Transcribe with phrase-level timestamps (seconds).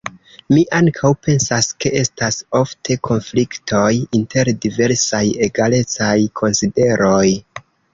[0.53, 3.87] Mi ankaŭ pensas, ke estas ofte konfliktoj
[4.23, 7.27] inter diversaj egalecaj konsideroj.